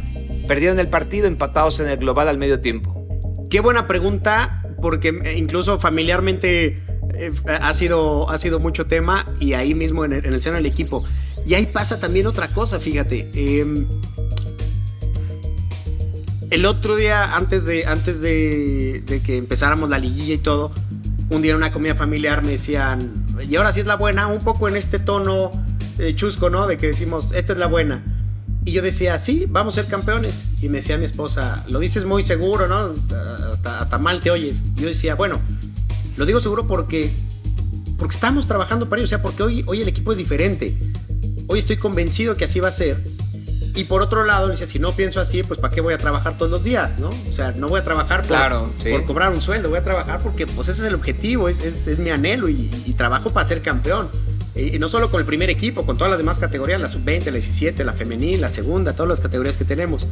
[0.46, 3.02] perdieron el partido empatados en el global al medio tiempo?
[3.50, 6.82] Qué buena pregunta, porque eh, incluso familiarmente
[7.14, 11.04] eh, ha, sido, ha sido mucho tema y ahí mismo en el, seno del equipo.
[11.46, 13.28] Y ahí pasa también otra cosa, fíjate.
[13.34, 13.86] Em,
[16.50, 20.72] el otro día, antes de, antes de, que empezáramos la liguilla y todo,
[21.30, 23.12] un día en una comida familiar me decían,
[23.48, 25.50] y ahora sí es la buena, un poco en este tono
[25.98, 26.66] eh, chusco, ¿no?
[26.66, 28.02] De que decimos, esta es la buena.
[28.64, 30.44] Y yo decía, sí, vamos a ser campeones.
[30.60, 32.94] Y me decía mi esposa, lo dices muy seguro, ¿no?
[33.52, 34.62] Hasta, hasta mal te oyes.
[34.76, 35.40] Y yo decía, bueno,
[36.16, 37.10] lo digo seguro porque,
[37.98, 40.76] porque estamos trabajando para ello, o sea, porque hoy, hoy el equipo es diferente.
[41.48, 42.98] Hoy estoy convencido que así va a ser.
[43.74, 46.36] Y por otro lado, dice, si no pienso así, pues ¿para qué voy a trabajar
[46.36, 46.98] todos los días?
[46.98, 47.08] ¿no?
[47.08, 50.46] O sea, no voy a trabajar por, por cobrar un sueldo, voy a trabajar porque
[50.46, 54.08] pues ese es el objetivo, es, es, mi anhelo y, trabajo para ser campeón.
[54.54, 57.32] Y, no solo con el primer equipo, con todas las demás categorías, la sub-20, la
[57.32, 60.06] 17, la femenil, la segunda, todas las categorías que tenemos.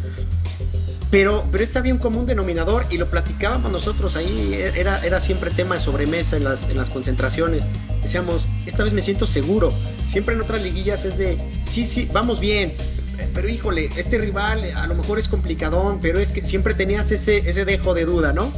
[1.11, 5.75] Pero, pero había un común denominador y lo platicábamos nosotros ahí, era, era siempre tema
[5.75, 7.65] de sobremesa en las, en las concentraciones.
[8.03, 9.73] Decíamos, esta vez me siento seguro.
[10.09, 11.37] Siempre en otras liguillas es de,
[11.69, 12.73] sí, sí, vamos bien,
[13.35, 17.39] pero híjole, este rival a lo mejor es complicadón, pero es que siempre tenías ese,
[17.39, 18.51] ese dejo de duda, ¿no?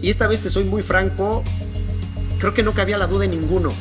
[0.00, 1.44] Y esta vez te soy muy franco,
[2.38, 3.72] creo que no cabía la duda en ninguno.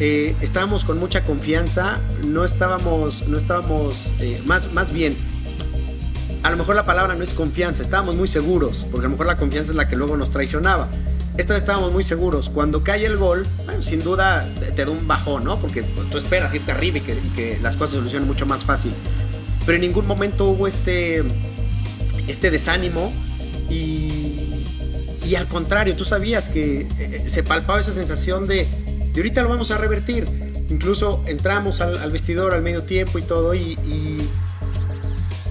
[0.00, 5.16] Eh, estábamos con mucha confianza, no estábamos, no estábamos eh, más, más bien
[6.44, 9.26] a lo mejor la palabra no es confianza, estábamos muy seguros, porque a lo mejor
[9.26, 10.88] la confianza es la que luego nos traicionaba.
[11.38, 12.50] Esta vez estábamos muy seguros.
[12.50, 13.46] Cuando cae el gol,
[13.82, 15.58] sin duda te, da un bajón, ¿no?
[15.58, 18.92] Porque tú esperas irte arriba y que, las cosas se solucionen mucho más fácil.
[19.64, 21.24] Pero en ningún momento hubo este,
[22.28, 23.10] este desánimo
[23.70, 24.62] y,
[25.24, 28.68] y al contrario, tú sabías que eh, se palpaba esa sensación de,
[29.14, 30.26] de ahorita lo vamos a revertir.
[30.68, 33.78] Incluso entramos al, vestidor al medio tiempo y todo y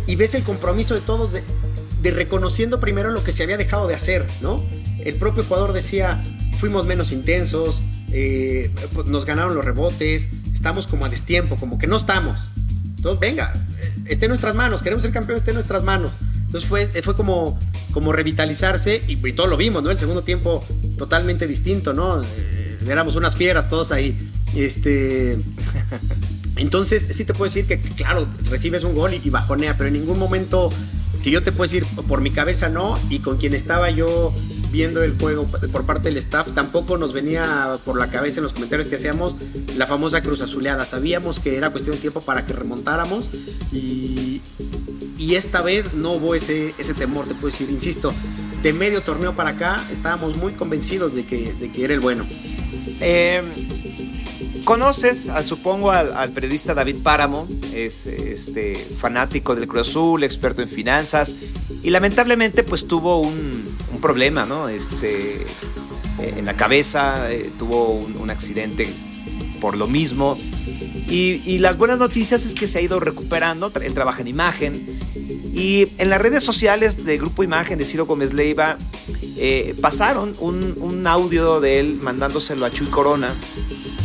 [0.08, 3.96] y ves el compromiso de todos de, reconociendo primero lo que se había dejado de
[3.96, 4.64] hacer, ¿no?
[5.00, 6.22] El propio jugador decía,
[6.60, 11.88] fuimos menos intensos, eh, pues, nos ganaron los rebotes, estamos como a destiempo, como que
[11.88, 12.38] no estamos.
[12.98, 13.54] Entonces, venga,
[14.06, 16.12] esté en nuestras manos, queremos ser campeones, esté en nuestras manos.
[16.46, 17.58] Entonces fue, fue como,
[17.92, 19.90] como revitalizarse y, y todo lo vimos, ¿no?
[19.90, 20.64] El segundo tiempo
[20.98, 22.22] totalmente distinto, ¿no?
[22.22, 22.26] Eh,
[22.88, 24.18] éramos unas fieras todos ahí.
[24.56, 25.38] Este,
[26.56, 30.20] entonces, sí te puedo decir que, claro, recibes un gol y, bajonea, pero en ningún
[30.20, 30.70] momento
[31.24, 34.34] que yo te puedo decir, por mi cabeza no, y con quien estaba yo
[34.72, 38.54] viendo el juego por parte del staff, tampoco nos venía por la cabeza en los
[38.54, 39.36] comentarios que hacíamos
[39.78, 40.86] la famosa cruz azuleada.
[40.86, 43.30] Sabíamos que era cuestión de tiempo para que remontáramos
[43.72, 44.42] y,
[45.18, 48.12] y esta vez no hubo ese, ese temor, te puedo decir, insisto,
[48.64, 52.26] de medio torneo para acá estábamos muy convencidos de que, de que era el bueno.
[53.06, 53.42] Eh,
[54.64, 61.36] Conoces, supongo, al, periodista David Páramo, es este, fanático del Cruz Azul, experto en finanzas,
[61.82, 64.70] y lamentablemente pues tuvo un, problema, ¿no?
[64.70, 68.88] Este, eh, en la cabeza, eh, tuvo un, accidente
[69.60, 70.38] por lo mismo.
[71.10, 75.00] Y, las buenas noticias es que se ha ido recuperando, él trabaja en imagen.
[75.54, 78.78] Y en las redes sociales del Grupo Imagen de Ciro Gómez Leiva
[79.38, 83.34] eh, pasaron un, un audio de él mandándoselo a Chuy Corona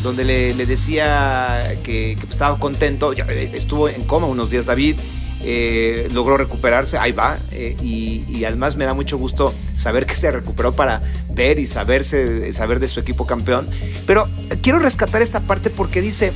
[0.03, 4.97] donde le, decía que, estaba contento, eh, estuvo en coma unos días David,
[5.43, 7.39] eh, logró recuperarse, ahí va,
[7.83, 11.03] y, además me da mucho gusto saber que se recuperó para
[11.35, 13.69] ver y saberse, saber de su equipo campeón.
[14.07, 14.29] Pero
[14.63, 16.33] quiero rescatar esta parte porque dice,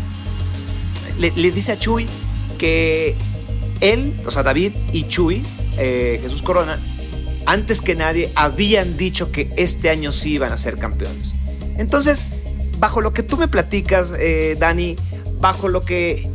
[1.19, 2.07] le, dice a Chuy
[2.59, 3.15] que
[3.81, 5.43] él, o sea, David y Chuy,
[5.77, 6.81] Jesús Corona,
[7.47, 11.35] antes que nadie habían dicho que este año sí iban a ser campeones.
[11.79, 12.29] Entonces,
[12.79, 14.97] bajo lo que tú me platicas, eh, Dani,
[15.41, 16.29] bajo lo que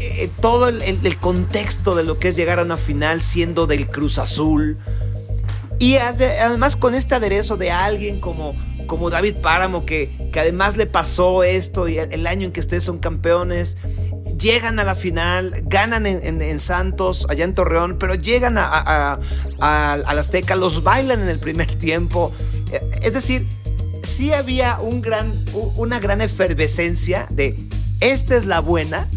[0.00, 4.18] eh, todo el, contexto de lo que es llegar a una final siendo del Cruz
[4.18, 4.78] Azul.
[5.78, 8.54] Y además con este aderezo de alguien como,
[8.86, 12.82] como David Páramo, que, que además le pasó esto y el, año en que ustedes
[12.82, 13.76] son campeones,
[14.38, 19.18] llegan a la final, ganan en, Santos, allá en Torreón, pero llegan a, a,
[19.60, 22.32] a, Azteca, los bailan en el primer tiempo.
[22.72, 23.46] Eh, es decir,
[24.02, 25.32] sí había un gran,
[25.76, 27.56] una gran efervescencia de
[28.00, 29.08] esta es la buena,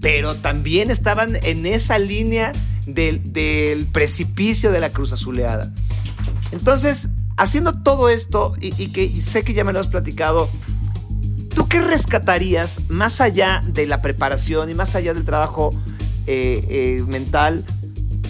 [0.00, 2.52] pero también estaban en esa línea
[2.86, 5.72] del, precipicio de la cruz azuleada.
[6.52, 10.48] Entonces, haciendo todo esto, y, que sé que ya me lo has platicado,
[11.58, 15.74] ¿tú qué rescatarías más allá de la preparación y más allá del trabajo
[16.28, 17.64] eh, eh, mental?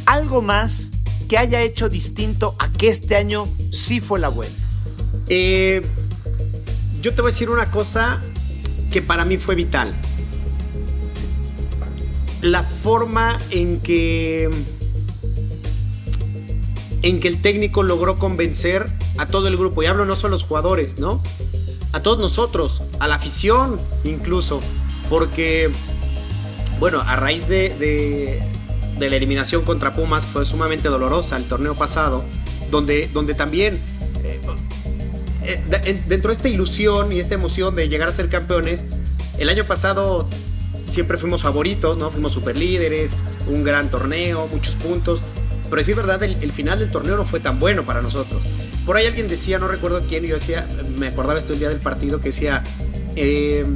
[0.06, 0.92] Algo más
[1.28, 4.54] que haya hecho distinto a que este año sí fue la buena.
[5.28, 5.82] Eh,
[7.02, 8.18] yo te voy a decir una cosa
[8.90, 9.94] que para mí fue vital.
[12.40, 14.48] La forma en que
[17.02, 18.86] en que el técnico logró convencer
[19.18, 21.20] a todo el grupo, y hablo no solo a los jugadores, ¿no?
[21.92, 24.60] A todos nosotros, a la afición incluso,
[25.08, 25.70] porque,
[26.78, 27.70] bueno, a raíz de,
[28.98, 32.24] de, la eliminación contra Pumas fue sumamente dolorosa el torneo pasado,
[32.70, 33.80] donde, donde también
[35.48, 38.84] eh, eh, dentro de esta ilusión y esta emoción de llegar a ser campeones,
[39.38, 40.28] el año pasado
[40.90, 42.10] siempre fuimos favoritos, ¿no?
[42.10, 43.12] Fuimos super líderes,
[43.46, 45.20] un gran torneo, muchos puntos.
[45.70, 48.42] Pero sí es verdad, el, final del torneo no fue tan bueno para nosotros.
[48.88, 51.76] Por ahí alguien decía, no recuerdo quién, yo decía, me acordaba esto el día del
[51.76, 52.62] partido, que decía,
[53.16, 53.66] eh,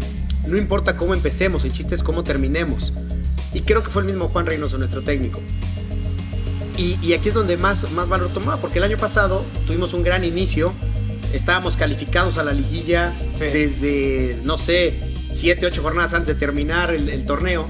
[0.47, 2.95] no importa cómo empecemos, el chiste es cómo terminemos.
[3.53, 5.39] Y creo que fue el mismo Juan Reynoso, nuestro técnico.
[6.79, 10.03] Y, y, aquí es donde más, más valor tomaba, porque el año pasado tuvimos un
[10.03, 10.73] gran inicio,
[11.35, 14.99] estábamos calificados a la liguilla desde, no sé,
[15.35, 17.67] 7, 8 jornadas antes de terminar el, torneo,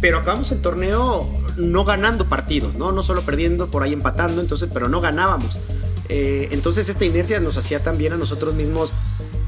[0.00, 1.28] pero acabamos el torneo
[1.58, 2.90] no ganando partidos, ¿no?
[2.90, 5.58] No solo perdiendo, por ahí empatando, entonces, pero no ganábamos.
[6.08, 8.92] Eh, entonces esta inercia nos hacía también a nosotros mismos,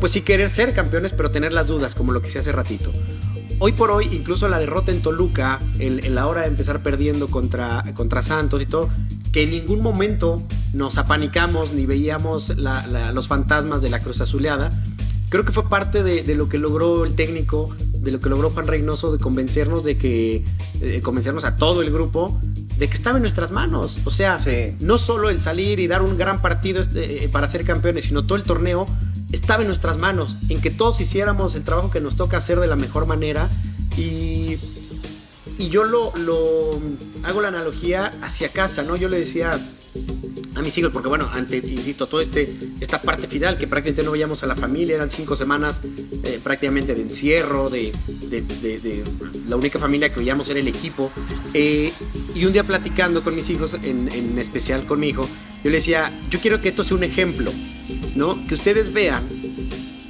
[0.01, 2.93] pues sí querer ser campeones, pero tener las dudas, como lo que se hace ratito.
[3.61, 7.85] Hoy por hoy, incluso la derrota en Toluca, en, la hora de empezar perdiendo contra,
[7.95, 8.89] contra Santos y todo,
[9.33, 10.43] que en ningún momento
[10.73, 14.71] nos apanicamos ni veíamos los fantasmas de la Cruz Azuleada.
[15.29, 18.67] Creo que fue parte de, lo que logró el técnico, de lo que logró Juan
[18.67, 20.45] Reynoso, de convencernos de que,
[21.03, 22.41] convencernos a todo el grupo
[22.79, 23.99] de que estaba en nuestras manos.
[24.05, 24.39] O sea,
[24.81, 28.25] no solo el salir y dar un gran partido este, eh, para ser campeones, sino
[28.25, 28.87] todo el torneo
[29.33, 32.67] estaba en nuestras manos, en que todos hiciéramos el trabajo que nos toca hacer de
[32.67, 33.49] la mejor manera
[33.97, 34.57] y
[35.59, 36.81] y yo lo, lo,
[37.25, 38.97] hago la analogía hacia casa, ¿no?
[38.97, 39.59] Yo le decía
[40.55, 44.13] a mis hijos, porque bueno, ante, insisto, toda este, esta parte final que prácticamente no
[44.13, 45.81] veíamos a la familia, eran cinco semanas
[46.25, 47.93] eh, prácticamente de encierro, de,
[48.31, 49.05] de,
[49.49, 51.11] la única familia que veíamos era el equipo.
[51.55, 51.93] Eh,
[52.35, 55.29] y un día platicando con mis hijos, en, en especial con mi hijo,
[55.65, 57.51] yo le decía, yo quiero que esto sea un ejemplo,
[58.15, 58.47] ¿no?
[58.47, 59.23] Que ustedes vean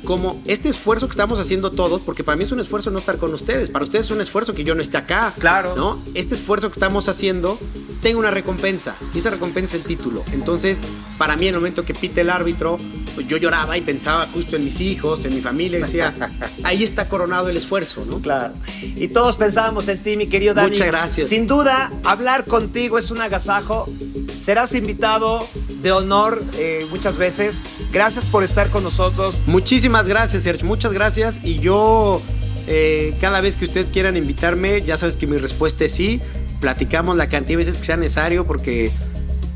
[0.09, 3.19] como este esfuerzo que estamos haciendo todos, porque para mí es un esfuerzo no estar
[3.19, 5.35] con ustedes, para ustedes es un esfuerzo que yo no esté acá.
[5.39, 5.75] Claro.
[5.77, 6.03] ¿No?
[6.15, 7.59] Este esfuerzo que estamos haciendo
[8.01, 10.25] tengo una recompensa, y esa recompensa es el título.
[10.33, 10.79] Entonces,
[11.19, 12.79] para mí, en el momento que pite el árbitro,
[13.21, 16.15] yo lloraba y pensaba justo en mis hijos, en mi familia, y decía,
[16.65, 18.21] ahí está coronado el esfuerzo, ¿no?
[18.21, 18.55] Claro.
[18.83, 20.71] Y todos pensábamos en ti, mi querido Dani.
[20.71, 21.29] Muchas gracias.
[21.29, 23.89] Sin duda, hablar contigo es un agasajo.
[24.41, 25.47] Serás invitado
[25.83, 27.61] de honor eh, muchas veces.
[27.93, 29.43] Gracias por estar con nosotros.
[29.47, 30.67] Muchísimas gracias, Sergio.
[30.67, 31.39] Muchas gracias.
[31.43, 32.21] Y yo,
[32.67, 36.21] eh, cada vez que ustedes quieran invitarme, ya sabes que mi respuesta es sí.
[36.61, 38.91] Platicamos la cantidad de veces que sea necesario porque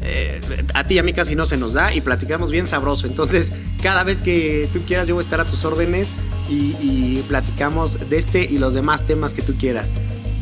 [0.05, 0.41] eh,
[0.75, 3.07] a ti y a mí casi no se nos da y platicamos bien sabroso.
[3.07, 6.09] Entonces, cada vez que tú quieras, yo voy a estar a tus órdenes
[6.49, 9.89] y, platicamos de este y los demás temas que tú quieras.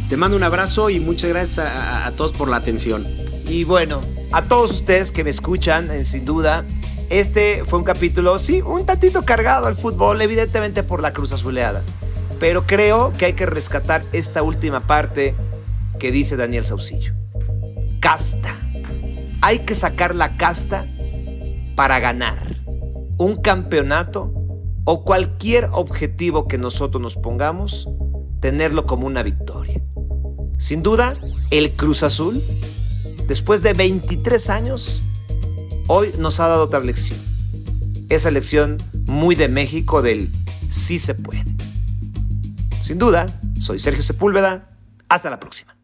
[0.08, 3.06] Te mando un abrazo y muchas gracias a, todos por la atención.
[3.46, 4.00] Y bueno,
[4.32, 6.64] a todos ustedes que me escuchan, eh, sin duda,
[7.10, 11.82] este fue un capítulo, sí, un tantito cargado al fútbol, evidentemente por la cruz azuleada.
[12.40, 15.34] Pero creo que hay que rescatar esta última parte
[15.98, 17.12] que dice Daniel Saucillo.
[18.00, 18.69] Casta.
[19.42, 20.86] Hay que sacar la casta
[21.76, 22.60] para ganar
[23.16, 24.32] un campeonato
[24.84, 27.88] o cualquier objetivo que nosotros nos pongamos,
[28.40, 29.80] tenerlo como una victoria.
[30.58, 31.14] Sin duda,
[31.50, 32.42] el Cruz Azul,
[33.28, 35.02] después de 23 años,
[35.86, 37.18] hoy nos ha dado otra lección.
[38.08, 40.30] Esa lección muy de México del
[40.70, 41.44] sí se puede.
[42.80, 43.26] Sin duda,
[43.58, 44.70] soy Sergio Sepúlveda.
[45.08, 45.79] Hasta la próxima.